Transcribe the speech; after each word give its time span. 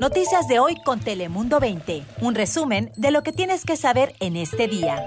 Noticias 0.00 0.46
de 0.46 0.58
hoy 0.58 0.76
con 0.84 1.00
Telemundo 1.00 1.58
20. 1.58 2.04
Un 2.20 2.34
resumen 2.34 2.92
de 2.96 3.10
lo 3.10 3.22
que 3.22 3.32
tienes 3.32 3.64
que 3.64 3.76
saber 3.76 4.14
en 4.20 4.36
este 4.36 4.68
día. 4.68 5.02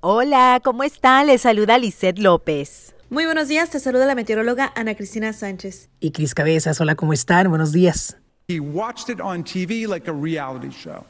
Hola, 0.00 0.60
¿cómo 0.62 0.82
está? 0.82 1.24
Les 1.24 1.40
saluda 1.42 1.78
Lisette 1.78 2.18
López. 2.18 2.94
Muy 3.10 3.24
buenos 3.24 3.48
días, 3.48 3.70
te 3.70 3.80
saluda 3.80 4.04
la 4.04 4.14
meteoróloga 4.14 4.72
Ana 4.76 4.94
Cristina 4.94 5.32
Sánchez. 5.32 5.88
Y 5.98 6.12
Cris 6.12 6.34
Cabezas, 6.34 6.80
hola, 6.80 6.94
¿cómo 6.94 7.12
están? 7.14 7.48
Buenos 7.48 7.72
días. 7.72 8.16
He 8.48 8.60
watched 8.60 9.08
it 9.08 9.20
on 9.20 9.42
TV 9.42 9.88
like 9.88 10.08
a 10.08 10.12
reality 10.12 10.70
show. 10.70 11.04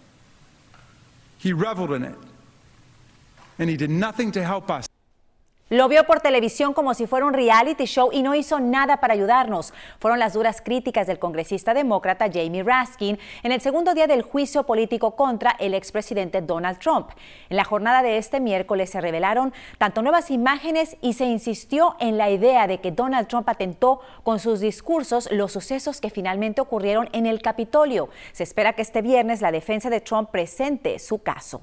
He 1.42 1.52
reveled 1.52 1.90
in 1.90 2.04
it. 2.04 2.16
And 3.58 3.68
he 3.68 3.76
did 3.76 3.90
nothing 3.90 4.32
to 4.32 4.40
help 4.40 4.70
us. 4.70 4.87
Lo 5.70 5.86
vio 5.86 6.04
por 6.06 6.20
televisión 6.20 6.72
como 6.72 6.94
si 6.94 7.06
fuera 7.06 7.26
un 7.26 7.34
reality 7.34 7.84
show 7.84 8.08
y 8.10 8.22
no 8.22 8.34
hizo 8.34 8.58
nada 8.58 9.00
para 9.00 9.12
ayudarnos. 9.12 9.74
Fueron 9.98 10.18
las 10.18 10.32
duras 10.32 10.62
críticas 10.62 11.06
del 11.06 11.18
congresista 11.18 11.74
demócrata 11.74 12.30
Jamie 12.32 12.62
Raskin 12.62 13.18
en 13.42 13.52
el 13.52 13.60
segundo 13.60 13.92
día 13.92 14.06
del 14.06 14.22
juicio 14.22 14.62
político 14.64 15.14
contra 15.14 15.50
el 15.58 15.74
expresidente 15.74 16.40
Donald 16.40 16.78
Trump. 16.78 17.10
En 17.50 17.58
la 17.58 17.64
jornada 17.64 18.02
de 18.02 18.16
este 18.16 18.40
miércoles 18.40 18.88
se 18.88 19.02
revelaron 19.02 19.52
tanto 19.76 20.00
nuevas 20.00 20.30
imágenes 20.30 20.96
y 21.02 21.12
se 21.12 21.26
insistió 21.26 21.96
en 22.00 22.16
la 22.16 22.30
idea 22.30 22.66
de 22.66 22.80
que 22.80 22.90
Donald 22.90 23.28
Trump 23.28 23.50
atentó 23.50 24.00
con 24.22 24.38
sus 24.38 24.60
discursos 24.60 25.28
los 25.30 25.52
sucesos 25.52 26.00
que 26.00 26.08
finalmente 26.08 26.62
ocurrieron 26.62 27.10
en 27.12 27.26
el 27.26 27.42
Capitolio. 27.42 28.08
Se 28.32 28.42
espera 28.42 28.72
que 28.72 28.80
este 28.80 29.02
viernes 29.02 29.42
la 29.42 29.52
defensa 29.52 29.90
de 29.90 30.00
Trump 30.00 30.30
presente 30.30 30.98
su 30.98 31.22
caso. 31.22 31.60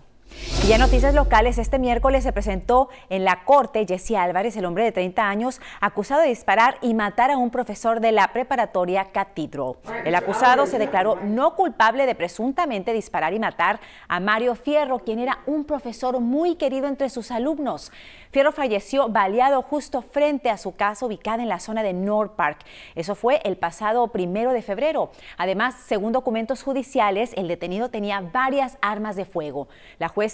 Y 0.64 0.68
ya 0.68 0.78
noticias 0.78 1.14
locales, 1.14 1.58
este 1.58 1.80
miércoles 1.80 2.24
se 2.24 2.34
presentó 2.34 2.90
en 3.10 3.24
la 3.24 3.44
corte 3.46 3.86
Jesse 3.88 4.14
Álvarez, 4.14 4.58
el 4.58 4.66
hombre 4.66 4.84
de 4.84 4.92
30 4.92 5.28
años, 5.28 5.62
acusado 5.80 6.22
de 6.22 6.30
disparar 6.30 6.78
y 6.82 6.94
matar 6.94 7.30
a 7.32 7.38
un 7.38 7.52
profesor 7.52 8.00
de 8.00 8.12
la 8.12 8.34
preparatoria 8.34 9.06
Cathedral. 9.12 9.74
El 10.04 10.16
acusado 10.16 10.66
se 10.66 10.80
declaró 10.80 11.18
no 11.24 11.56
culpable 11.56 12.06
de 12.06 12.16
presuntamente 12.16 12.94
disparar 12.94 13.34
y 13.34 13.40
matar 13.40 13.80
a 14.08 14.20
Mario 14.20 14.56
Fierro, 14.56 15.00
quien 15.00 15.20
era 15.20 15.40
un 15.46 15.66
profesor 15.66 16.20
muy 16.20 16.56
querido 16.56 16.88
entre 16.88 17.10
sus 17.10 17.32
alumnos. 17.32 17.92
Fierro 18.32 18.52
falleció 18.52 19.08
baleado 19.08 19.62
justo 19.62 20.02
frente 20.02 20.50
a 20.50 20.58
su 20.58 20.76
casa 20.76 21.06
ubicada 21.06 21.42
en 21.42 21.48
la 21.48 21.60
zona 21.60 21.84
de 21.84 21.94
North 21.94 22.36
Park. 22.36 22.66
Eso 22.94 23.16
fue 23.16 23.40
el 23.46 23.56
pasado 23.56 24.08
primero 24.10 24.52
de 24.52 24.62
febrero. 24.62 25.12
Además, 25.38 25.76
según 25.86 26.12
documentos 26.12 26.62
judiciales, 26.62 27.32
el 27.38 27.48
detenido 27.48 27.90
tenía 27.90 28.20
varias 28.20 28.78
armas 28.82 29.16
de 29.16 29.24
fuego. 29.24 29.70
La 30.00 30.10
jueza 30.10 30.25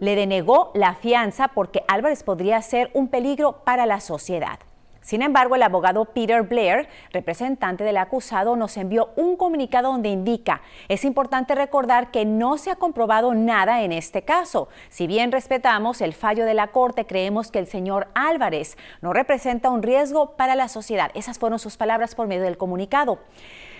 le 0.00 0.16
denegó 0.16 0.70
la 0.74 0.94
fianza 0.94 1.48
porque 1.48 1.84
Álvarez 1.88 2.22
podría 2.22 2.60
ser 2.62 2.90
un 2.94 3.08
peligro 3.08 3.64
para 3.64 3.86
la 3.86 4.00
sociedad. 4.00 4.58
Sin 5.04 5.20
embargo, 5.20 5.54
el 5.54 5.62
abogado 5.62 6.06
Peter 6.06 6.42
Blair, 6.44 6.88
representante 7.12 7.84
del 7.84 7.98
acusado, 7.98 8.56
nos 8.56 8.78
envió 8.78 9.10
un 9.16 9.36
comunicado 9.36 9.92
donde 9.92 10.08
indica, 10.08 10.62
es 10.88 11.04
importante 11.04 11.54
recordar 11.54 12.10
que 12.10 12.24
no 12.24 12.56
se 12.56 12.70
ha 12.70 12.76
comprobado 12.76 13.34
nada 13.34 13.82
en 13.82 13.92
este 13.92 14.22
caso. 14.22 14.68
Si 14.88 15.06
bien 15.06 15.30
respetamos 15.30 16.00
el 16.00 16.14
fallo 16.14 16.46
de 16.46 16.54
la 16.54 16.68
Corte, 16.68 17.04
creemos 17.04 17.50
que 17.50 17.58
el 17.58 17.66
señor 17.66 18.08
Álvarez 18.14 18.78
no 19.02 19.12
representa 19.12 19.68
un 19.68 19.82
riesgo 19.82 20.36
para 20.36 20.54
la 20.54 20.68
sociedad. 20.68 21.10
Esas 21.12 21.38
fueron 21.38 21.58
sus 21.58 21.76
palabras 21.76 22.14
por 22.14 22.26
medio 22.26 22.44
del 22.44 22.56
comunicado. 22.56 23.18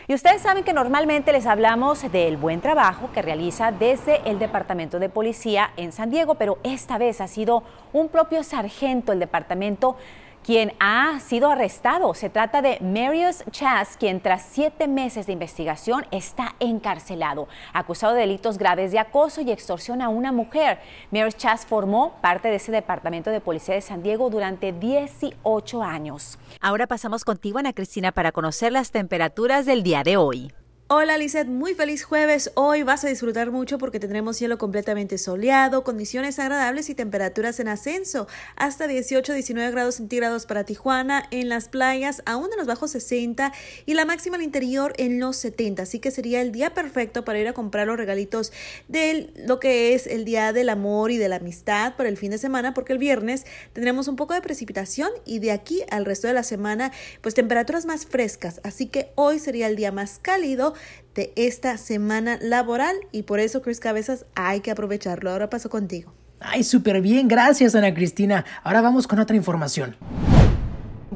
Y 0.07 0.13
ustedes 0.13 0.43
saben 0.43 0.65
que 0.65 0.75
normalmente 0.75 1.33
les 1.33 1.47
hablamos 1.47 2.03
del 2.13 2.37
buen 2.37 2.61
trabajo 2.61 3.09
que 3.15 3.23
realiza 3.23 3.73
desde 3.73 4.21
el 4.29 4.39
Departamento 4.39 4.99
de 4.99 5.09
Policía 5.09 5.71
en 5.79 5.93
San 5.93 6.11
Diego, 6.11 6.35
pero 6.35 6.59
esta 6.63 6.99
vez 6.99 7.23
ha 7.23 7.27
sido 7.27 7.63
un 7.95 8.11
propio 8.11 8.43
sargento 8.43 9.13
el 9.13 9.19
departamento 9.19 9.97
quien 10.45 10.75
ha 10.79 11.19
sido 11.21 11.51
arrestado. 11.51 12.15
Se 12.15 12.29
trata 12.29 12.63
de 12.63 12.79
Marius 12.81 13.43
Chas, 13.51 13.97
quien 13.97 14.21
tras 14.21 14.43
siete 14.43 14.87
meses 14.87 15.27
de 15.27 15.33
investigación 15.33 16.07
está 16.11 16.55
encarcelado, 16.61 17.49
acusado 17.73 18.15
de 18.15 18.21
delitos 18.21 18.59
graves 18.59 18.93
de 18.93 18.99
acoso 18.99 19.41
y 19.41 19.51
extorsión 19.51 20.03
a 20.03 20.09
una 20.09 20.33
mujer. 20.33 20.79
Marius 21.11 21.37
Chas 21.37 21.67
formó 21.67 22.15
parte 22.21 22.49
de 22.49 22.57
ese 22.57 22.71
departamento 22.71 23.31
de 23.31 23.41
policía 23.41 23.75
de 23.75 23.81
San 23.81 24.03
Diego 24.03 24.31
durante 24.31 24.73
18 24.73 25.83
años. 25.83 26.39
Ahora 26.61 26.87
pasamos 26.87 27.25
contigo, 27.25 27.59
Ana 27.59 27.73
Cristina, 27.73 28.13
para 28.13 28.31
conocer 28.31 28.71
las 28.71 28.91
temperaturas 28.91 29.67
del 29.67 29.83
día 29.83 30.03
de 30.03 30.17
hoy. 30.17 30.53
Hola 30.87 31.17
Lizeth, 31.17 31.47
muy 31.47 31.73
feliz 31.73 32.05
jueves. 32.05 32.51
Hoy 32.57 32.83
vas 32.83 33.07
a 33.07 33.09
disfrutar 33.09 33.51
mucho 33.51 33.79
porque 33.79 33.99
tendremos 33.99 34.37
cielo 34.37 34.59
completamente 34.59 35.17
soleado, 35.17 35.83
condiciones 35.83 36.39
agradables 36.39 36.91
y 36.91 36.95
temperaturas 36.95 37.59
en 37.59 37.69
ascenso, 37.69 38.29
hasta 38.55 38.87
18-19 38.87 39.71
grados 39.71 39.95
centígrados 39.95 40.45
para 40.45 40.65
Tijuana, 40.65 41.27
en 41.31 41.49
las 41.49 41.71
playas 41.71 42.23
aún 42.27 42.51
en 42.53 42.59
los 42.59 42.67
bajos 42.67 42.91
60 42.91 43.51
y 43.87 43.95
la 43.95 44.05
máxima 44.05 44.37
al 44.37 44.43
interior 44.43 44.93
en 44.99 45.21
los 45.21 45.37
70. 45.37 45.85
Así 45.85 46.01
que 46.01 46.11
sería 46.11 46.43
el 46.43 46.53
día 46.53 46.75
perfecto 46.75 47.25
para 47.25 47.39
ir 47.39 47.49
a 47.49 47.55
comprar 47.55 47.87
los 47.87 47.97
regalitos 47.97 48.53
de 48.87 49.33
lo 49.37 49.61
que 49.61 49.95
es 49.95 50.07
el 50.07 50.27
día 50.27 50.53
del 50.53 50.69
amor 50.69 51.11
y 51.11 51.17
de 51.17 51.31
la 51.31 51.37
amistad 51.37 51.97
para 51.97 52.11
el 52.11 52.19
fin 52.19 52.31
de 52.31 52.37
semana, 52.37 52.75
porque 52.75 52.93
el 52.93 52.99
viernes 52.99 53.47
tendremos 53.73 54.07
un 54.07 54.17
poco 54.17 54.35
de 54.35 54.43
precipitación 54.43 55.09
y 55.25 55.39
de 55.39 55.51
aquí 55.51 55.83
al 55.91 56.05
resto 56.05 56.27
de 56.27 56.35
la 56.35 56.43
semana, 56.43 56.93
pues 57.23 57.35
temperaturas 57.35 57.87
más 57.87 58.05
frescas. 58.05 58.61
Así 58.65 58.85
que 58.85 59.13
hoy 59.15 59.39
sería 59.39 59.67
el 59.67 59.77
día 59.77 59.91
más 59.91 60.19
cálido 60.21 60.75
de 61.15 61.33
esta 61.37 61.77
semana 61.79 62.39
laboral 62.41 62.97
y 63.13 63.23
por 63.23 63.41
eso, 63.41 63.63
Chris 63.63 63.81
Cabezas, 63.81 64.27
hay 64.35 64.61
que 64.61 64.71
aprovecharlo. 64.71 65.31
Ahora 65.31 65.51
paso 65.51 65.71
contigo. 65.71 66.13
Ay, 66.41 66.63
súper 66.63 67.01
bien, 67.01 67.29
gracias 67.29 67.75
Ana 67.75 67.95
Cristina. 67.95 68.45
Ahora 68.63 68.83
vamos 68.83 69.07
con 69.07 69.19
otra 69.19 69.37
información. 69.37 69.97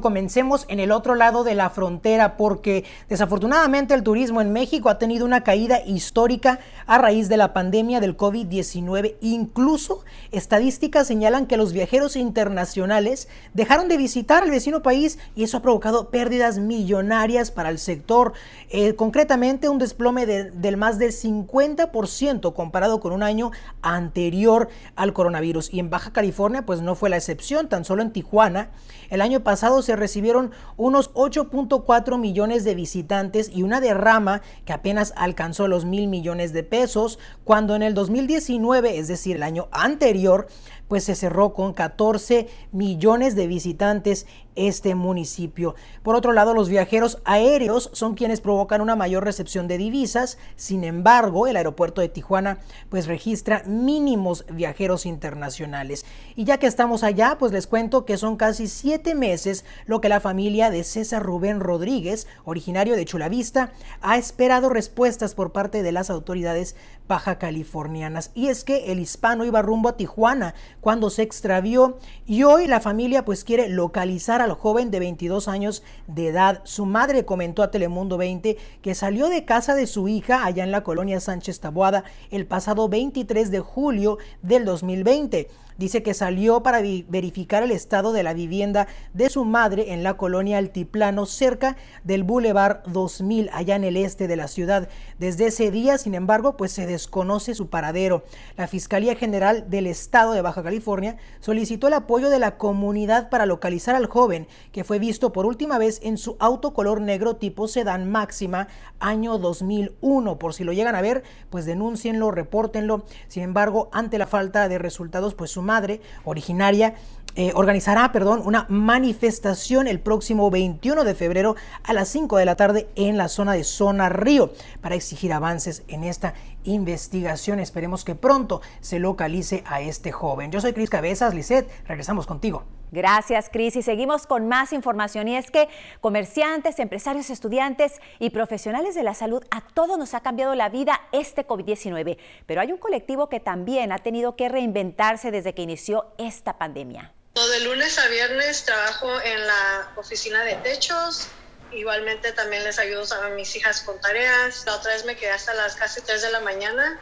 Comencemos 0.01 0.65
en 0.67 0.79
el 0.79 0.91
otro 0.91 1.15
lado 1.15 1.43
de 1.43 1.55
la 1.55 1.69
frontera 1.69 2.37
porque 2.37 2.85
desafortunadamente 3.07 3.93
el 3.93 4.03
turismo 4.03 4.41
en 4.41 4.51
México 4.51 4.89
ha 4.89 4.97
tenido 4.97 5.25
una 5.25 5.43
caída 5.43 5.81
histórica 5.85 6.59
a 6.85 6.97
raíz 6.97 7.29
de 7.29 7.37
la 7.37 7.53
pandemia 7.53 7.99
del 7.99 8.17
COVID-19. 8.17 9.15
Incluso 9.21 10.03
estadísticas 10.31 11.07
señalan 11.07 11.45
que 11.45 11.57
los 11.57 11.73
viajeros 11.73 12.15
internacionales 12.15 13.27
dejaron 13.53 13.87
de 13.87 13.97
visitar 13.97 14.43
al 14.43 14.51
vecino 14.51 14.81
país 14.81 15.19
y 15.35 15.43
eso 15.43 15.57
ha 15.57 15.61
provocado 15.61 16.09
pérdidas 16.09 16.59
millonarias 16.59 17.51
para 17.51 17.69
el 17.69 17.79
sector. 17.79 18.33
Eh, 18.69 18.95
concretamente 18.95 19.69
un 19.69 19.77
desplome 19.77 20.25
del 20.25 20.77
más 20.77 20.99
del 20.99 21.11
50% 21.11 22.53
comparado 22.53 22.99
con 22.99 23.11
un 23.11 23.23
año 23.23 23.51
anterior 23.81 24.69
al 24.95 25.13
coronavirus. 25.13 25.73
Y 25.73 25.79
en 25.79 25.89
Baja 25.89 26.11
California 26.11 26.65
pues 26.65 26.81
no 26.81 26.95
fue 26.95 27.09
la 27.09 27.17
excepción, 27.17 27.69
tan 27.69 27.85
solo 27.85 28.01
en 28.01 28.11
Tijuana 28.11 28.69
el 29.09 29.21
año 29.21 29.41
pasado 29.41 29.81
se 29.89 29.95
recibieron 29.95 30.51
unos 30.77 31.11
8.4 31.15 32.19
millones 32.19 32.63
de 32.63 32.75
visitantes 32.75 33.49
y 33.51 33.63
una 33.63 33.81
derrama 33.81 34.43
que 34.63 34.71
apenas 34.71 35.13
alcanzó 35.15 35.67
los 35.67 35.83
mil 35.83 36.07
millones 36.07 36.53
de 36.53 36.61
pesos, 36.61 37.17
cuando 37.43 37.75
en 37.75 37.81
el 37.81 37.95
2019, 37.95 38.99
es 38.99 39.07
decir, 39.07 39.37
el 39.37 39.41
año 39.41 39.67
anterior, 39.71 40.45
pues 40.89 41.05
se 41.05 41.15
cerró 41.15 41.53
con 41.53 41.73
14 41.73 42.49
millones 42.73 43.35
de 43.35 43.47
visitantes 43.47 44.27
este 44.55 44.93
municipio. 44.93 45.75
Por 46.03 46.15
otro 46.15 46.33
lado, 46.33 46.53
los 46.53 46.67
viajeros 46.67 47.19
aéreos 47.23 47.89
son 47.93 48.15
quienes 48.15 48.41
provocan 48.41 48.81
una 48.81 48.97
mayor 48.97 49.23
recepción 49.23 49.69
de 49.69 49.77
divisas. 49.77 50.37
Sin 50.57 50.83
embargo, 50.83 51.47
el 51.47 51.55
aeropuerto 51.55 52.01
de 52.01 52.09
Tijuana 52.09 52.59
pues 52.89 53.07
registra 53.07 53.63
mínimos 53.65 54.45
viajeros 54.51 55.05
internacionales. 55.05 56.05
Y 56.35 56.43
ya 56.43 56.57
que 56.57 56.67
estamos 56.67 57.03
allá, 57.03 57.37
pues 57.39 57.53
les 57.53 57.67
cuento 57.67 58.03
que 58.05 58.17
son 58.17 58.35
casi 58.35 58.67
siete 58.67 59.15
meses 59.15 59.63
lo 59.85 60.01
que 60.01 60.09
la 60.09 60.19
familia 60.19 60.69
de 60.69 60.83
César 60.83 61.23
Rubén 61.23 61.61
Rodríguez, 61.61 62.27
originario 62.43 62.95
de 62.95 63.05
Chulavista, 63.05 63.71
ha 64.01 64.17
esperado 64.17 64.69
respuestas 64.69 65.35
por 65.35 65.53
parte 65.53 65.83
de 65.83 65.91
las 65.93 66.09
autoridades 66.09 66.75
baja 67.07 67.39
californianas. 67.39 68.31
Y 68.35 68.47
es 68.47 68.63
que 68.63 68.91
el 68.91 68.99
hispano 68.99 69.45
iba 69.45 69.61
rumbo 69.61 69.89
a 69.89 69.97
Tijuana 69.97 70.53
cuando 70.81 71.09
se 71.09 71.21
extravió 71.21 71.97
y 72.25 72.43
hoy 72.43 72.67
la 72.67 72.79
familia 72.79 73.25
pues 73.25 73.43
quiere 73.43 73.69
localizar 73.69 74.41
al 74.41 74.53
joven 74.53 74.91
de 74.91 74.99
22 74.99 75.47
años 75.47 75.83
de 76.07 76.27
edad. 76.27 76.61
Su 76.63 76.85
madre 76.85 77.25
comentó 77.25 77.63
a 77.63 77.71
Telemundo 77.71 78.17
20 78.17 78.57
que 78.81 78.95
salió 78.95 79.29
de 79.29 79.45
casa 79.45 79.75
de 79.75 79.87
su 79.87 80.07
hija 80.07 80.45
allá 80.45 80.63
en 80.63 80.71
la 80.71 80.83
colonia 80.83 81.19
Sánchez 81.19 81.59
Taboada 81.59 82.03
el 82.31 82.45
pasado 82.45 82.89
23 82.89 83.51
de 83.51 83.59
julio 83.59 84.17
del 84.41 84.65
2020. 84.65 85.47
Dice 85.79 86.03
que 86.03 86.13
salió 86.13 86.61
para 86.61 86.81
verificar 87.07 87.63
el 87.63 87.71
estado 87.71 88.11
de 88.11 88.21
la 88.21 88.33
vivienda 88.33 88.89
de 89.13 89.29
su 89.29 89.45
madre 89.45 89.93
en 89.93 90.03
la 90.03 90.17
colonia 90.17 90.57
Altiplano, 90.57 91.25
cerca 91.25 91.77
del 92.03 92.25
Boulevard 92.25 92.83
2000, 92.87 93.49
allá 93.53 93.77
en 93.77 93.85
el 93.85 93.95
este 93.95 94.27
de 94.27 94.35
la 94.35 94.49
ciudad. 94.49 94.89
Desde 95.19 95.47
ese 95.47 95.71
día, 95.71 95.97
sin 95.97 96.15
embargo, 96.15 96.57
pues 96.57 96.73
se 96.73 96.85
desconoce 96.85 97.55
su 97.55 97.69
paradero. 97.69 98.25
La 98.57 98.67
Fiscalía 98.67 99.15
General 99.15 99.69
del 99.69 99.87
Estado 99.87 100.33
de 100.33 100.41
Baja 100.41 100.63
California 100.63 101.15
solicitó 101.39 101.87
el 101.87 101.93
apoyo 101.93 102.29
de 102.29 102.39
la 102.39 102.57
comunidad 102.57 103.29
para 103.29 103.45
localizar 103.45 103.95
al 103.95 104.07
joven, 104.07 104.49
que 104.73 104.83
fue 104.83 104.99
visto 104.99 105.31
por 105.31 105.45
última 105.45 105.77
vez 105.77 106.01
en 106.03 106.17
su 106.17 106.35
auto 106.39 106.73
color 106.73 106.99
negro 106.99 107.37
tipo 107.37 107.69
sedán 107.69 108.11
máxima 108.11 108.67
año 108.99 109.37
2001. 109.37 110.39
Por 110.39 110.53
si 110.53 110.65
lo 110.65 110.73
llegan 110.73 110.95
a 110.95 111.01
ver, 111.01 111.23
pues 111.49 111.65
denúncienlo, 111.65 112.31
repórtenlo. 112.31 113.05
Sin 113.29 113.43
embargo, 113.43 113.87
ante 113.93 114.17
la 114.17 114.27
falta 114.27 114.67
de 114.67 114.77
resultados, 114.77 115.35
pues 115.35 115.51
su 115.51 115.68
madre, 115.73 116.01
originaria 116.25 116.95
eh, 117.35 117.51
organizará, 117.55 118.11
perdón, 118.11 118.41
una 118.43 118.65
manifestación 118.69 119.87
el 119.87 119.99
próximo 119.99 120.49
21 120.49 121.03
de 121.03 121.13
febrero 121.13 121.55
a 121.83 121.93
las 121.93 122.09
5 122.09 122.37
de 122.37 122.45
la 122.45 122.55
tarde 122.55 122.89
en 122.95 123.17
la 123.17 123.27
zona 123.27 123.53
de 123.53 123.63
Zona 123.63 124.09
Río 124.09 124.51
para 124.81 124.95
exigir 124.95 125.31
avances 125.31 125.83
en 125.87 126.03
esta 126.03 126.33
investigación. 126.63 127.59
Esperemos 127.59 128.03
que 128.03 128.15
pronto 128.15 128.61
se 128.81 128.99
localice 128.99 129.63
a 129.67 129.79
este 129.81 130.11
joven. 130.11 130.51
Yo 130.51 130.59
soy 130.59 130.73
Cris 130.73 130.89
Cabezas, 130.89 131.33
Lisset, 131.35 131.69
regresamos 131.87 132.25
contigo. 132.25 132.63
Gracias, 132.91 133.49
Cris. 133.51 133.75
Y 133.75 133.81
seguimos 133.81 134.25
con 134.25 134.47
más 134.47 134.73
información. 134.73 135.27
Y 135.27 135.37
es 135.37 135.51
que 135.51 135.69
comerciantes, 136.01 136.79
empresarios, 136.79 137.29
estudiantes 137.29 137.93
y 138.19 138.31
profesionales 138.31 138.95
de 138.95 139.03
la 139.03 139.13
salud, 139.13 139.43
a 139.51 139.61
todos 139.61 139.97
nos 139.97 140.13
ha 140.13 140.21
cambiado 140.21 140.55
la 140.55 140.69
vida 140.69 140.99
este 141.11 141.45
COVID-19. 141.45 142.17
Pero 142.45 142.61
hay 142.61 142.71
un 142.71 142.77
colectivo 142.77 143.29
que 143.29 143.39
también 143.39 143.91
ha 143.91 143.99
tenido 143.99 144.35
que 144.35 144.49
reinventarse 144.49 145.31
desde 145.31 145.53
que 145.53 145.61
inició 145.61 146.13
esta 146.17 146.57
pandemia. 146.57 147.13
De 147.35 147.59
lunes 147.61 147.97
a 147.99 148.07
viernes 148.07 148.65
trabajo 148.65 149.07
en 149.21 149.47
la 149.47 149.91
oficina 149.95 150.43
de 150.43 150.55
techos. 150.55 151.29
Igualmente 151.71 152.31
también 152.33 152.63
les 152.63 152.79
ayudo 152.79 153.05
a 153.23 153.29
mis 153.29 153.55
hijas 153.55 153.81
con 153.81 153.99
tareas. 154.01 154.65
La 154.65 154.75
otra 154.75 154.93
vez 154.93 155.05
me 155.05 155.15
quedé 155.15 155.31
hasta 155.31 155.53
las 155.53 155.75
casi 155.75 156.01
3 156.01 156.21
de 156.21 156.31
la 156.31 156.39
mañana. 156.41 156.99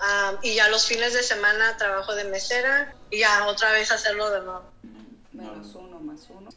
Ah, 0.00 0.38
y 0.42 0.54
ya 0.54 0.68
los 0.68 0.86
fines 0.86 1.12
de 1.12 1.22
semana 1.22 1.76
trabajo 1.76 2.14
de 2.14 2.24
mesera 2.24 2.94
y 3.10 3.20
ya 3.20 3.46
otra 3.46 3.72
vez 3.72 3.90
hacerlo 3.90 4.30
de 4.30 4.40
nuevo. 4.40 4.73
Menos 5.34 5.74
uno, 5.74 6.00
más 6.00 6.30
uno. 6.30 6.48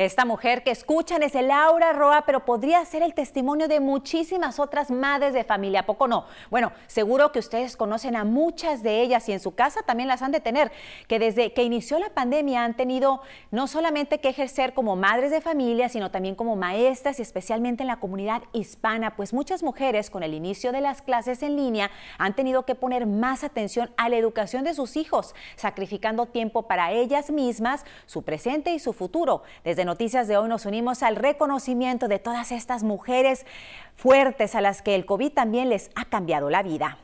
Esta 0.00 0.24
mujer 0.24 0.62
que 0.62 0.70
escuchan 0.70 1.22
es 1.22 1.34
Laura 1.34 1.92
Roa, 1.92 2.24
pero 2.24 2.46
podría 2.46 2.82
ser 2.86 3.02
el 3.02 3.12
testimonio 3.12 3.68
de 3.68 3.80
muchísimas 3.80 4.58
otras 4.58 4.90
madres 4.90 5.34
de 5.34 5.44
familia, 5.44 5.84
¿poco 5.84 6.08
no? 6.08 6.24
Bueno, 6.48 6.72
seguro 6.86 7.32
que 7.32 7.38
ustedes 7.38 7.76
conocen 7.76 8.16
a 8.16 8.24
muchas 8.24 8.82
de 8.82 9.02
ellas 9.02 9.28
y 9.28 9.32
en 9.32 9.40
su 9.40 9.54
casa 9.54 9.82
también 9.82 10.08
las 10.08 10.22
han 10.22 10.32
de 10.32 10.40
tener, 10.40 10.72
que 11.06 11.18
desde 11.18 11.52
que 11.52 11.64
inició 11.64 11.98
la 11.98 12.08
pandemia 12.08 12.64
han 12.64 12.78
tenido 12.78 13.20
no 13.50 13.66
solamente 13.66 14.20
que 14.20 14.30
ejercer 14.30 14.72
como 14.72 14.96
madres 14.96 15.32
de 15.32 15.42
familia, 15.42 15.90
sino 15.90 16.10
también 16.10 16.34
como 16.34 16.56
maestras 16.56 17.18
y 17.18 17.22
especialmente 17.22 17.82
en 17.82 17.88
la 17.88 18.00
comunidad 18.00 18.40
hispana, 18.54 19.16
pues 19.16 19.34
muchas 19.34 19.62
mujeres 19.62 20.08
con 20.08 20.22
el 20.22 20.32
inicio 20.32 20.72
de 20.72 20.80
las 20.80 21.02
clases 21.02 21.42
en 21.42 21.56
línea 21.56 21.90
han 22.16 22.34
tenido 22.34 22.64
que 22.64 22.74
poner 22.74 23.04
más 23.04 23.44
atención 23.44 23.90
a 23.98 24.08
la 24.08 24.16
educación 24.16 24.64
de 24.64 24.72
sus 24.72 24.96
hijos, 24.96 25.34
sacrificando 25.56 26.24
tiempo 26.24 26.62
para 26.62 26.90
ellas 26.90 27.30
mismas, 27.30 27.84
su 28.06 28.22
presente 28.22 28.72
y 28.72 28.78
su 28.78 28.94
futuro. 28.94 29.42
Desde 29.62 29.89
Noticias 29.90 30.28
de 30.28 30.36
hoy 30.36 30.48
nos 30.48 30.66
unimos 30.66 31.02
al 31.02 31.16
reconocimiento 31.16 32.06
de 32.06 32.20
todas 32.20 32.52
estas 32.52 32.84
mujeres 32.84 33.44
fuertes 33.96 34.54
a 34.54 34.60
las 34.60 34.82
que 34.82 34.94
el 34.94 35.04
COVID 35.04 35.32
también 35.32 35.68
les 35.68 35.90
ha 35.96 36.04
cambiado 36.04 36.48
la 36.48 36.62
vida. 36.62 36.98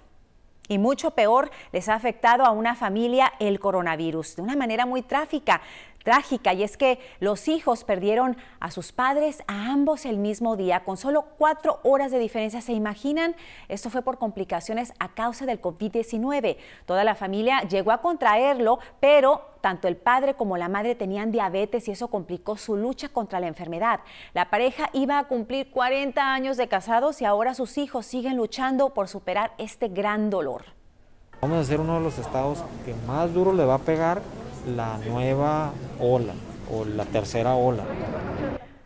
Y 0.69 0.79
mucho 0.79 1.11
peor 1.11 1.51
les 1.73 1.89
ha 1.89 1.95
afectado 1.95 2.45
a 2.45 2.53
una 2.53 2.77
familia 2.77 3.33
el 3.41 3.59
coronavirus 3.59 4.37
de 4.37 4.43
una 4.43 4.55
manera 4.55 4.87
muy 4.87 5.03
trágica 5.03 5.63
trágica 6.07 6.55
y 6.55 6.63
es 6.63 6.77
que 6.77 7.01
los 7.19 7.49
hijos 7.49 7.83
perdieron 7.83 8.37
a 8.61 8.71
sus 8.71 8.93
padres 8.93 9.43
a 9.49 9.73
ambos 9.73 10.07
el 10.07 10.19
mismo 10.19 10.57
día 10.57 10.85
con 10.85 10.97
solo 10.97 11.25
cuatro 11.37 11.81
horas 11.83 12.13
de 12.13 12.21
diferencia. 12.21 12.61
¿Se 12.61 12.73
imaginan? 12.73 13.35
Esto 13.69 13.91
fue 13.91 14.03
por 14.03 14.17
complicaciones 14.17 14.93
a 15.01 15.15
causa 15.15 15.47
del 15.47 15.61
COVID-19. 15.61 16.59
Toda 16.87 17.03
la 17.03 17.17
familia 17.17 17.63
llegó 17.63 17.91
a 17.91 18.01
contraerlo, 18.03 18.79
pero 19.01 19.57
tanto 19.61 19.89
el 19.89 19.97
padre 19.97 20.35
como 20.35 20.57
la 20.57 20.69
madre 20.69 20.95
tenían 20.95 21.33
diabetes 21.33 21.89
y 21.89 21.91
eso 21.91 22.07
complicó 22.07 22.57
su 22.57 22.77
lucha 22.77 23.09
contra 23.09 23.41
la 23.41 23.49
enfermedad. 23.49 23.99
La 24.33 24.49
pareja 24.49 24.91
iba 24.93 25.19
a 25.19 25.25
cumplir 25.25 25.73
40 25.73 26.23
años 26.23 26.57
de 26.57 26.69
casados 26.69 27.21
y 27.21 27.25
ahora 27.25 27.53
sus 27.53 27.79
hijos 27.79 28.07
siguen 28.07 28.37
luchando 28.37 28.95
por 28.95 29.09
superar 29.09 29.55
este 29.59 29.89
gran 29.89 30.31
dolor. 30.31 30.67
Vamos 31.41 31.59
a 31.59 31.65
ser 31.65 31.81
uno 31.81 31.95
de 31.95 32.01
los 32.01 32.17
estados 32.19 32.63
que 32.85 32.95
más 33.09 33.35
duro 33.35 33.53
le 33.53 33.65
va 33.65 33.75
a 33.75 33.79
pegar 33.79 34.23
la 34.67 34.99
nueva 34.99 35.73
ola 36.01 36.35
o 36.71 36.85
la 36.85 37.05
tercera 37.05 37.55
ola. 37.55 37.85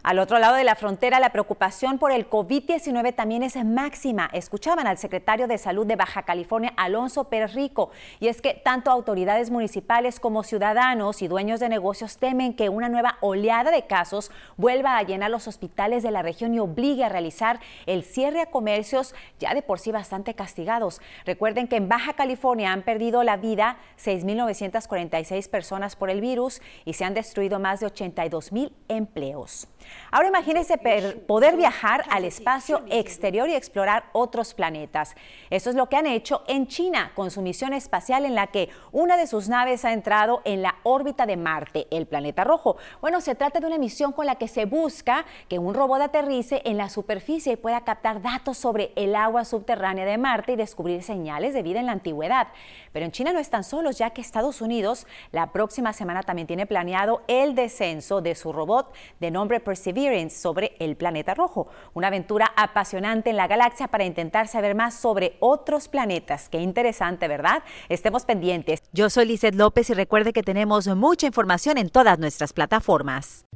Al 0.03 0.19
otro 0.19 0.39
lado 0.39 0.57
de 0.57 0.65
la 0.65 0.77
frontera, 0.77 1.21
la 1.21 1.29
preocupación 1.29 1.99
por 1.99 2.11
el 2.11 2.31
COVID-19 2.31 3.15
también 3.15 3.43
es 3.43 3.63
máxima. 3.63 4.31
Escuchaban 4.33 4.87
al 4.87 4.97
secretario 4.97 5.47
de 5.47 5.59
Salud 5.59 5.87
de 5.87 5.97
Baja 5.97 6.23
California, 6.23 6.73
Alonso 6.79 7.25
Pérez 7.25 7.53
Rico, 7.53 7.91
y 8.19 8.29
es 8.29 8.41
que 8.41 8.55
tanto 8.55 8.91
autoridades 8.91 9.51
municipales 9.51 10.19
como 10.19 10.43
ciudadanos 10.43 11.21
y 11.21 11.29
dueños 11.29 11.61
de 11.61 11.69
negocios 11.69 12.17
temen 12.17 12.55
que 12.55 12.71
una 12.71 12.89
nueva 12.89 13.19
oleada 13.21 13.71
de 13.71 13.87
casos 13.87 14.31
vuelva 14.57 14.97
a 14.97 15.03
llenar 15.03 15.31
los 15.31 15.47
hospitales 15.47 16.03
de 16.03 16.11
la 16.11 16.23
región 16.23 16.55
y 16.55 16.61
obligue 16.61 17.05
a 17.05 17.11
realizar 17.11 17.61
el 17.85 18.03
cierre 18.03 18.41
a 18.41 18.47
comercios 18.47 19.15
ya 19.39 19.53
de 19.53 19.61
por 19.61 19.81
sí 19.81 19.93
bastante 19.93 20.33
castigados. 20.33 21.03
Recuerden 21.27 21.69
que 21.69 21.77
en 21.77 21.91
Baja 21.91 22.15
California 22.15 22.73
han 22.73 22.83
perdido 22.83 23.23
la 23.23 23.37
vida 23.37 23.77
6.946 24.03 25.51
personas 25.51 25.95
por 25.95 26.09
el 26.09 26.23
virus 26.23 26.63
y 26.87 26.95
se 26.95 27.05
han 27.05 27.13
destruido 27.13 27.59
más 27.59 27.81
de 27.81 27.87
82.000 27.89 28.73
empleos. 28.89 29.69
Ahora 30.11 30.29
imagínense 30.29 30.79
poder 31.27 31.57
viajar 31.57 32.05
al 32.11 32.25
espacio 32.25 32.83
exterior 32.91 33.49
y 33.49 33.55
explorar 33.55 34.05
otros 34.13 34.55
planetas. 34.55 35.15
Eso 35.51 35.71
es 35.71 35.77
lo 35.77 35.89
que 35.89 35.97
han 35.97 36.07
hecho 36.07 36.43
en 36.49 36.67
China 36.67 37.13
con 37.15 37.31
su 37.31 37.43
misión 37.43 37.73
espacial 37.73 38.25
en 38.25 38.35
la 38.35 38.49
que 38.49 38.71
una 38.93 39.17
de 39.17 39.27
sus 39.27 39.49
naves 39.49 39.85
ha 39.85 39.93
entrado 39.93 40.43
en 40.45 40.63
la 40.63 40.77
órbita 40.83 41.27
de 41.27 41.37
Marte, 41.37 41.87
el 41.91 42.07
planeta 42.07 42.45
rojo. 42.45 42.77
Bueno, 43.01 43.21
se 43.21 43.35
trata 43.35 43.61
de 43.61 43.67
una 43.67 43.79
misión 43.79 44.13
con 44.13 44.27
la 44.27 44.35
que 44.35 44.49
se 44.49 44.65
busca 44.65 45.25
que 45.49 45.59
un 45.59 45.75
robot 45.75 46.01
aterrice 46.01 46.63
en 46.65 46.77
la 46.77 46.89
superficie 46.89 47.53
y 47.53 47.57
pueda 47.57 47.83
captar 47.83 48.21
datos 48.21 48.59
sobre 48.59 48.93
el 48.97 49.15
agua 49.15 49.45
subterránea 49.45 50.05
de 50.05 50.19
Marte 50.19 50.53
y 50.53 50.57
descubrir 50.57 51.03
señales 51.03 51.55
de 51.55 51.63
vida 51.63 51.81
en 51.81 51.87
la 51.87 51.93
antigüedad. 51.93 52.49
Pero 52.93 53.05
en 53.05 53.13
China 53.13 53.33
no 53.33 53.39
están 53.39 53.65
solos, 53.65 53.99
ya 53.99 54.11
que 54.11 54.21
Estados 54.21 54.61
Unidos 54.61 55.07
la 55.31 55.53
próxima 55.53 55.93
semana 55.93 56.23
también 56.23 56.47
tiene 56.47 56.67
planeado 56.67 57.23
el 57.29 57.55
descenso 57.55 58.21
de 58.21 58.35
su 58.35 58.53
robot 58.53 58.93
de 59.21 59.31
nombre 59.31 59.61
Perseverance 59.81 60.37
sobre 60.37 60.77
el 60.79 60.97
planeta 60.97 61.35
rojo. 61.35 61.69
Una 61.95 62.09
aventura 62.09 62.53
apasionante 62.57 63.31
en 63.31 63.37
la 63.37 63.47
galaxia 63.47 63.89
para 63.89 64.05
intentar 64.05 64.47
saber 64.47 64.75
más 64.75 64.95
sobre 64.95 65.37
otros 65.41 65.89
planetas. 65.89 66.49
Qué 66.49 66.59
interesante, 66.59 67.29
¿verdad? 67.29 67.63
Estemos 67.89 68.25
pendientes. 68.25 68.83
Yo 68.93 69.09
soy 69.09 69.27
Lizeth 69.27 69.55
López 69.55 69.89
y 69.91 69.95
recuerde 69.95 70.33
que 70.33 70.43
tenemos 70.43 70.87
mucha 70.89 71.27
información 71.27 71.79
en 71.79 71.89
todas 71.89 72.19
nuestras 72.19 72.53
plataformas. 72.53 73.47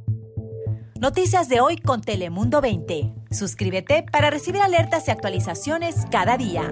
Noticias 0.99 1.49
de 1.49 1.59
hoy 1.59 1.77
con 1.77 2.01
Telemundo 2.01 2.61
20. 2.61 3.13
Suscríbete 3.29 4.05
para 4.11 4.29
recibir 4.29 4.61
alertas 4.61 5.07
y 5.07 5.11
actualizaciones 5.11 6.05
cada 6.09 6.37
día. 6.37 6.71